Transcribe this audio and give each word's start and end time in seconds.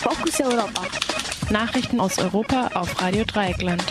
Fokus 0.00 0.40
Europa. 0.40 0.82
Nachrichten 1.50 2.00
aus 2.00 2.18
Europa 2.18 2.70
auf 2.72 3.02
Radio 3.02 3.22
Dreieckland. 3.24 3.84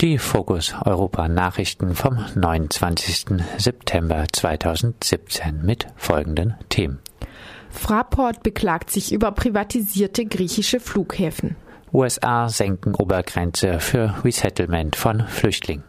Die 0.00 0.18
Fokus 0.18 0.74
Europa 0.84 1.28
Nachrichten 1.28 1.94
vom 1.94 2.18
29. 2.34 3.44
September 3.58 4.24
2017 4.32 5.64
mit 5.64 5.86
folgenden 5.94 6.56
Themen. 6.68 6.98
Fraport 7.70 8.42
beklagt 8.42 8.90
sich 8.90 9.12
über 9.12 9.30
privatisierte 9.30 10.26
griechische 10.26 10.80
Flughäfen. 10.80 11.54
USA 11.92 12.48
senken 12.48 12.96
Obergrenze 12.96 13.78
für 13.78 14.16
Resettlement 14.24 14.96
von 14.96 15.28
Flüchtlingen. 15.28 15.84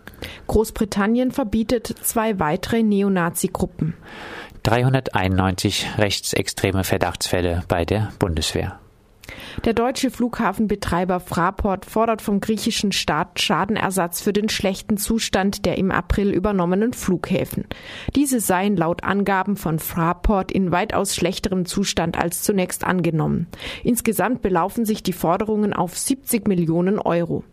Großbritannien 0.48 1.32
verbietet 1.32 1.88
zwei 2.04 2.40
weitere 2.40 2.84
Neonazi-Gruppen. 2.84 3.96
391 4.68 5.88
rechtsextreme 5.98 6.84
Verdachtsfälle 6.84 7.64
bei 7.70 7.86
der 7.86 8.12
Bundeswehr. 8.20 8.78
Der 9.64 9.72
deutsche 9.74 10.12
Flughafenbetreiber 10.12 11.22
Fraport 11.22 11.86
fordert 11.86 12.22
vom 12.22 12.42
griechischen 12.42 12.92
Staat 12.92 13.40
Schadenersatz 13.40 14.20
für 14.20 14.34
den 14.34 14.50
schlechten 14.50 14.98
Zustand 14.98 15.66
der 15.66 15.78
im 15.78 15.90
April 15.90 16.32
übernommenen 16.32 16.92
Flughäfen. 16.92 17.64
Diese 18.14 18.42
seien 18.42 18.76
laut 18.76 19.06
Angaben 19.06 19.56
von 19.56 19.80
Fraport 19.80 20.52
in 20.52 20.70
weitaus 20.70 21.16
schlechterem 21.16 21.66
Zustand 21.66 22.18
als 22.18 22.44
zunächst 22.44 22.84
angenommen. 22.84 23.48
Insgesamt 23.86 24.42
belaufen 24.42 24.84
sich 24.84 25.02
die 25.02 25.14
Forderungen 25.14 25.72
auf 25.72 25.98
70 25.98 26.46
Millionen 26.46 27.00
Euro. 27.00 27.46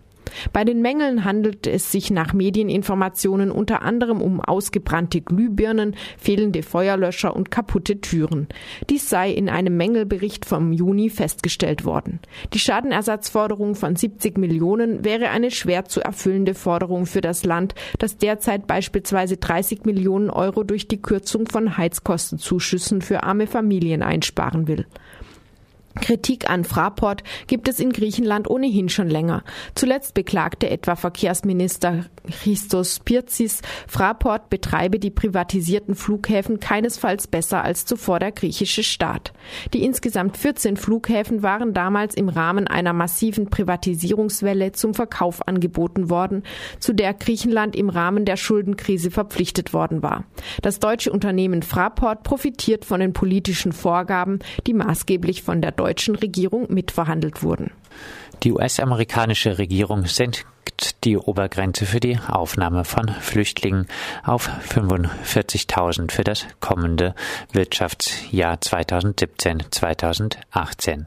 Bei 0.52 0.64
den 0.64 0.83
Mängeln 0.83 1.24
handelt 1.24 1.66
es 1.66 1.91
sich 1.91 2.10
nach 2.10 2.32
Medieninformationen 2.32 3.51
unter 3.51 3.82
anderem 3.82 4.20
um 4.20 4.41
ausgebrannte 4.41 5.20
Glühbirnen, 5.20 5.96
fehlende 6.19 6.62
Feuerlöscher 6.62 7.34
und 7.34 7.51
kaputte 7.51 8.01
Türen. 8.01 8.48
Dies 8.91 9.09
sei 9.09 9.30
in 9.30 9.48
einem 9.48 9.77
Mängelbericht 9.77 10.45
vom 10.45 10.73
Juni 10.73 11.10
festgestellt 11.10 11.84
worden. 11.84 12.20
Die 12.52 12.59
Schadenersatzforderung 12.59 13.74
von 13.74 13.96
70 13.96 14.38
Millionen 14.38 15.04
wäre 15.04 15.30
eine 15.30 15.51
schwer 15.51 15.84
zu 15.84 16.01
erfüllende 16.01 16.54
Forderung 16.54 17.06
für 17.06 17.21
das 17.21 17.45
Land, 17.45 17.74
das 17.99 18.16
derzeit 18.16 18.66
beispielsweise 18.66 19.37
30 19.37 19.84
Millionen 19.84 20.30
Euro 20.30 20.65
durch 20.65 20.88
die 20.88 21.01
Kürzung 21.01 21.46
von 21.46 21.77
Heizkostenzuschüssen 21.77 23.02
für 23.02 23.23
arme 23.23 23.46
Familien 23.46 24.02
einsparen 24.02 24.68
will. 24.68 24.87
Kritik 26.00 26.50
an 26.50 26.64
Fraport 26.64 27.23
gibt 27.46 27.68
es 27.68 27.78
in 27.78 27.92
Griechenland 27.92 28.50
ohnehin 28.50 28.88
schon 28.88 29.09
länger. 29.09 29.45
Zuletzt 29.74 30.14
beklagte 30.14 30.68
etwa 30.68 30.96
Verkehrsminister 30.96 32.06
Christos 32.30 33.00
Pirzis, 33.00 33.62
Fraport 33.87 34.50
betreibe 34.50 34.98
die 34.98 35.10
privatisierten 35.10 35.95
Flughäfen 35.95 36.59
keinesfalls 36.59 37.26
besser 37.26 37.62
als 37.62 37.84
zuvor 37.84 38.18
der 38.18 38.32
griechische 38.32 38.82
Staat. 38.82 39.32
Die 39.72 39.84
insgesamt 39.84 40.37
14 40.37 40.76
Flughäfen 40.76 41.42
waren 41.42 41.74
damals 41.74 42.15
im 42.15 42.28
Rahmen 42.28 42.66
einer 42.66 42.92
massiven 42.92 43.50
Privatisierungswelle 43.50 44.72
zum 44.72 44.95
Verkauf 44.95 45.46
angeboten 45.46 46.10
worden, 46.10 46.42
zu 46.80 46.92
der 46.92 47.15
Griechenland 47.15 47.76
im 47.76 47.88
Rahmen 47.88 48.24
der 48.24 48.37
Schuldenkrise 48.37 49.10
verpflichtet 49.10 49.72
worden 49.72 50.02
war. 50.02 50.24
Das 50.62 50.80
deutsche 50.80 51.12
Unternehmen 51.12 51.62
Fraport 51.62 52.22
profitiert 52.22 52.84
von 52.84 53.00
den 53.00 53.12
politischen 53.12 53.72
Vorgaben, 53.72 54.40
die 54.66 54.74
maßgeblich 54.74 55.42
von 55.42 55.60
der 55.60 55.72
deutschen 55.85 56.16
Regierung 56.16 56.73
mitverhandelt 56.73 57.43
wurden. 57.43 57.71
Die 58.43 58.52
US-amerikanische 58.52 59.59
Regierung 59.59 60.07
senkt 60.07 60.46
die 61.05 61.19
Obergrenze 61.19 61.87
für 61.87 62.01
die 62.01 62.19
Aufnahme 62.29 62.85
von 62.85 63.09
Flüchtlingen 63.09 63.87
auf 64.25 64.50
45.000 64.69 66.11
für 66.11 66.25
das 66.25 66.47
kommende 66.61 67.15
Wirtschaftsjahr 67.53 68.56
2017-2018. 68.56 71.05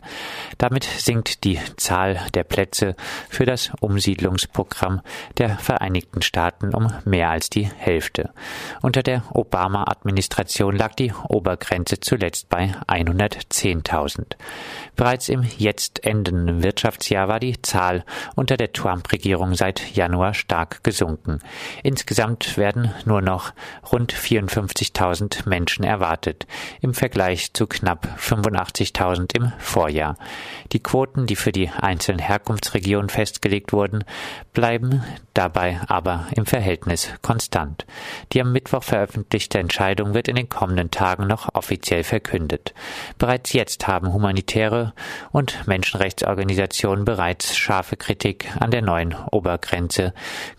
Damit 0.57 0.83
sinkt 0.83 1.43
die 1.43 1.59
Zahl 1.77 2.19
der 2.33 2.43
Plätze 2.43 2.95
für 3.29 3.45
das 3.45 3.71
Umsiedlungsprogramm 3.79 5.01
der 5.37 5.57
Vereinigten 5.57 6.21
Staaten 6.21 6.73
um 6.73 6.91
mehr 7.05 7.29
als 7.29 7.49
die 7.49 7.65
Hälfte. 7.65 8.31
Unter 8.81 9.03
der 9.03 9.23
Obama-Administration 9.33 10.75
lag 10.75 10.95
die 10.95 11.13
Obergrenze 11.27 11.99
zuletzt 11.99 12.49
bei 12.49 12.73
110.000. 12.87 14.35
Bereits 14.95 15.29
im 15.29 15.43
jetzt 15.57 16.03
endenden 16.03 16.63
Wirtschaftsjahr 16.63 17.27
war 17.27 17.39
die 17.39 17.61
Zahl 17.61 18.03
unter 18.35 18.57
der 18.57 18.73
Trump-Regierung 18.73 19.55
seit 19.55 19.79
Januar 19.95 20.33
stark 20.33 20.83
gesunken. 20.83 21.39
Insgesamt 21.83 22.57
werden 22.57 22.93
nur 23.05 23.21
noch 23.21 23.53
rund 23.91 24.13
54.000 24.13 25.47
Menschen 25.47 25.83
erwartet, 25.83 26.47
im 26.81 26.93
Vergleich 26.93 27.53
zu 27.53 27.67
knapp 27.67 28.07
85.000 28.19 29.35
im 29.35 29.51
Vorjahr. 29.57 30.17
Die 30.71 30.81
Quoten, 30.81 31.25
die 31.25 31.35
für 31.35 31.51
die 31.51 31.69
einzelnen 31.69 32.19
Herkunftsregionen 32.19 33.09
festgelegt 33.09 33.73
wurden, 33.73 34.03
bleiben 34.53 35.03
dabei 35.33 35.79
aber 35.87 36.27
im 36.35 36.45
Verhältnis 36.45 37.13
konstant. 37.21 37.85
Die 38.33 38.41
am 38.41 38.51
Mittwoch 38.51 38.83
veröffentlichte 38.83 39.59
Entscheidung 39.59 40.13
wird 40.13 40.27
in 40.27 40.35
den 40.35 40.49
kommenden 40.49 40.91
Tagen 40.91 41.27
noch 41.27 41.53
offiziell 41.53 42.03
verkündet. 42.03 42.73
Bereits 43.17 43.53
jetzt 43.53 43.87
haben 43.87 44.13
humanitäre 44.13 44.93
und 45.31 45.67
Menschenrechtsorganisationen 45.67 47.05
bereits 47.05 47.55
scharfe 47.55 47.97
Kritik 47.97 48.49
an 48.59 48.71
der 48.71 48.81
neuen 48.81 49.15
Obergrenze 49.31 49.76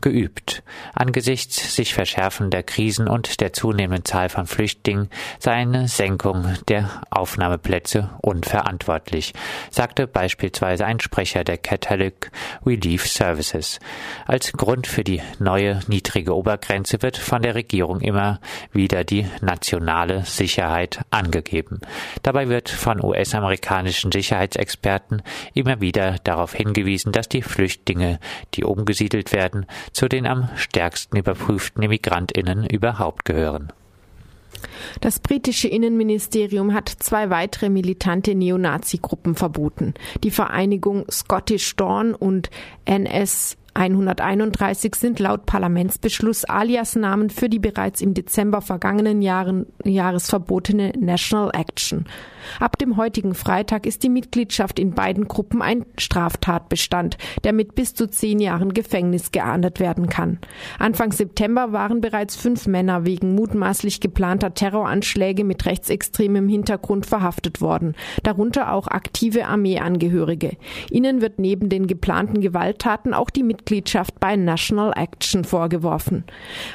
geübt. 0.01 0.63
Angesichts 0.95 1.75
sich 1.75 1.95
verschärfender 1.95 2.63
Krisen 2.63 3.09
und 3.09 3.41
der 3.41 3.53
zunehmenden 3.53 4.05
Zahl 4.05 4.29
von 4.29 4.47
Flüchtlingen 4.47 5.11
sei 5.39 5.53
eine 5.53 5.89
Senkung 5.89 6.57
der 6.69 7.03
Aufnahmeplätze 7.11 8.11
unverantwortlich, 8.23 9.33
sagte 9.71 10.07
beispielsweise 10.07 10.87
ein 10.87 11.01
Sprecher 11.01 11.45
der 11.45 11.59
Catholic 11.59 12.31
Relief 12.65 13.07
Services. 13.07 13.81
Als 14.27 14.53
Grund 14.53 14.87
für 14.87 15.05
die 15.05 15.23
neue 15.39 15.81
niedrige 15.89 16.35
Obergrenze 16.35 17.03
wird 17.03 17.17
von 17.17 17.43
der 17.43 17.55
Regierung 17.55 18.01
immer 18.01 18.41
wieder 18.73 19.05
die 19.05 19.27
nationale 19.41 20.25
Sicherheit 20.25 21.01
angegeben. 21.11 21.81
Dabei 22.23 22.49
wird 22.49 22.69
von 22.69 23.03
US-amerikanischen 23.03 24.13
Sicherheitsexperten 24.13 25.23
immer 25.55 25.81
wieder 25.81 26.17
darauf 26.25 26.55
hingewiesen, 26.55 27.13
dass 27.13 27.29
die 27.29 27.43
Flüchtlinge, 27.43 28.21
die 28.55 28.65
umgesiedelt 28.99 29.33
werden, 29.33 29.67
zu 29.93 30.09
den 30.09 30.27
am 30.27 30.49
stärksten 30.57 31.17
überprüften 31.17 31.83
Immigrantinnen 31.83 32.67
überhaupt 32.67 33.25
gehören. 33.25 33.73
Das 35.01 35.21
britische 35.21 35.69
Innenministerium 35.69 36.75
hat 36.75 36.89
zwei 36.89 37.31
weitere 37.31 37.69
militante 37.69 38.35
Neonazi-Gruppen 38.35 39.37
verboten. 39.37 39.95
Die 40.25 40.33
Vereinigung 40.33 41.05
Scottish 41.11 41.77
Dawn 41.77 42.15
und 42.15 42.51
NS 42.85 43.57
131 43.75 44.97
sind 44.97 45.21
laut 45.21 45.47
Parlamentsbeschluss 45.47 46.45
Alias-Namen 46.45 47.31
für 47.31 47.49
die 47.49 47.61
bereits 47.61 48.01
im 48.01 48.15
Dezember 48.15 48.61
vergangenen 48.61 49.23
Jahren, 49.23 49.67
Jahres 49.85 50.29
verbotene 50.29 50.93
National 50.99 51.53
Action. 51.55 52.07
Ab 52.61 52.79
dem 52.79 52.97
heutigen 52.97 53.35
Freitag 53.35 53.87
ist 53.87 54.03
die 54.03 54.09
Mitgliedschaft 54.09 54.79
in 54.79 54.93
beiden 54.93 55.29
Gruppen 55.29 55.63
ein 55.63 55.87
Straftatbestand, 55.99 57.19
der 57.45 57.53
mit 57.53 57.75
bis 57.75 57.95
zu 57.95 58.09
zehn 58.09 58.41
Jahren 58.41 58.75
Gefängnis 58.75 59.33
geahndet 59.33 59.81
werden 59.81 60.09
kann. 60.09 60.39
Anfang 60.79 61.13
September 61.13 61.73
waren 61.73 62.01
bereits 62.01 62.37
fünf 62.37 62.67
Männer 62.67 63.05
wegen 63.05 63.35
mutmaßlich 63.35 64.01
geplanter 64.01 64.55
Terroranschläge 64.55 65.45
mit 65.45 65.67
rechtsextremem 65.67 66.49
Hintergrund 66.49 67.07
verhaftet 67.07 67.61
worden, 67.61 67.95
darunter 68.23 68.73
auch 68.73 68.89
aktive 68.89 69.47
Armeeangehörige. 69.47 70.57
Ihnen 70.91 71.21
wird 71.21 71.39
neben 71.39 71.69
den 71.69 71.87
geplanten 71.87 72.41
Gewalttaten 72.41 73.15
auch 73.15 73.31
die 73.31 73.43
Mitgliedschaft 73.43 74.19
bei 74.21 74.37
National 74.37 74.93
Action 74.97 75.45
vorgeworfen. 75.45 76.25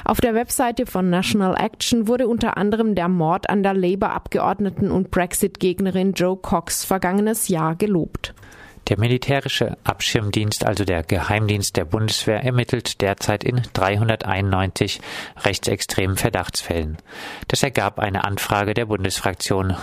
Auf 0.05 0.21
der 0.21 0.33
Webseite 0.33 0.85
von 0.85 1.09
National 1.09 1.55
Action 1.57 2.07
wurde 2.07 2.27
unter 2.27 2.57
anderem 2.57 2.95
der 2.95 3.07
Mord 3.07 3.49
an 3.49 3.63
der 3.63 3.73
Labour-Abgeordneten 3.73 4.91
und 4.91 5.11
Brexit-Gegnerin 5.63 6.11
Joe 6.11 6.35
Cox 6.35 6.83
vergangenes 6.83 7.47
Jahr 7.47 7.75
gelobt. 7.75 8.33
Der 8.89 8.99
militärische 8.99 9.77
Abschirmdienst, 9.85 10.65
also 10.65 10.83
der 10.83 11.03
Geheimdienst 11.03 11.77
der 11.77 11.85
Bundeswehr, 11.85 12.43
ermittelt 12.43 12.99
derzeit 12.99 13.45
in 13.45 13.61
391 13.71 14.99
rechtsextremen 15.37 16.17
Verdachtsfällen. 16.17 16.97
Das 17.47 17.63
ergab 17.63 17.99
eine 17.99 18.25
Anfrage 18.25 18.73
der 18.73 18.87
Bundesfraktion 18.87 19.77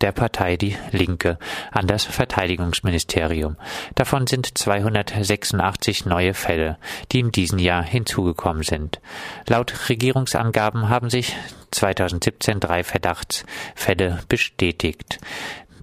der 0.00 0.12
Partei 0.12 0.56
Die 0.56 0.76
Linke 0.92 1.38
an 1.72 1.86
das 1.86 2.04
Verteidigungsministerium. 2.04 3.56
Davon 3.96 4.26
sind 4.26 4.56
286 4.56 6.06
neue 6.06 6.32
Fälle, 6.32 6.78
die 7.12 7.20
in 7.20 7.32
diesem 7.32 7.58
Jahr 7.58 7.82
hinzugekommen 7.82 8.62
sind. 8.62 8.98
Laut 9.46 9.90
Regierungsangaben 9.90 10.88
haben 10.88 11.10
sich 11.10 11.36
2017 11.78 12.60
drei 12.60 12.84
Verdachtsfälle 12.84 14.20
bestätigt. 14.28 15.18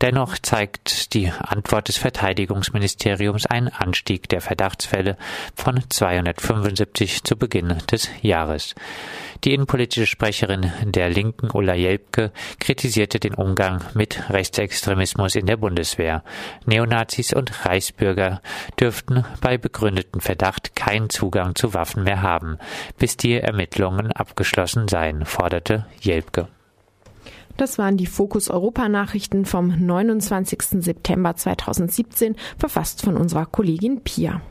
Dennoch 0.02 0.38
zeigt 0.38 1.14
die 1.14 1.32
Antwort 1.32 1.88
des 1.88 1.98
Verteidigungsministeriums 1.98 3.46
einen 3.46 3.70
Anstieg 3.70 4.28
der 4.30 4.42
Verdachtsfälle 4.42 5.18
von 5.56 5.84
275 5.90 7.24
zu 7.24 7.38
Beginn 7.38 7.78
des 7.92 8.10
Jahres. 8.22 8.76
Die 9.44 9.54
innenpolitische 9.54 10.06
Sprecherin 10.06 10.72
der 10.84 11.10
Linken, 11.10 11.50
Ulla 11.52 11.76
Jelpke, 11.76 12.32
kritisierte 12.60 13.20
den 13.20 13.36
Umgang 13.36 13.84
mit 13.94 14.30
Rechtsextremismus 14.30 15.36
in 15.36 15.46
der 15.46 15.58
Bundeswehr. 15.58 16.24
Neonazis 16.66 17.34
und 17.34 17.66
Reichsbürger 17.66 18.42
dürften 18.80 19.26
bei 19.42 19.58
begründeten 19.58 20.22
Verdacht 20.22 20.76
keinen 20.76 21.10
Zugang 21.10 21.56
zu 21.56 21.74
Waffen 21.74 22.04
mehr 22.04 22.22
haben, 22.22 22.58
bis 22.98 23.18
die 23.18 23.34
Ermittlungen 23.34 24.12
abgeschlossen 24.12 24.88
seien, 24.88 25.26
forderte 25.26 25.86
Jelpke. 26.02 26.48
Das 27.58 27.78
waren 27.78 27.98
die 27.98 28.06
Fokus 28.06 28.50
Europa 28.50 28.90
Nachrichten 28.90 29.46
vom 29.46 29.86
29. 29.86 30.84
September 30.84 31.36
2017, 31.36 32.36
verfasst 32.58 33.02
von 33.02 33.16
unserer 33.16 33.46
Kollegin 33.46 34.02
Pia. 34.02 34.42